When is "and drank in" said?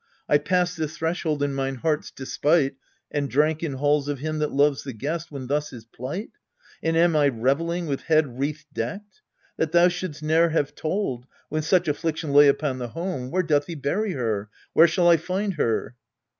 3.11-3.73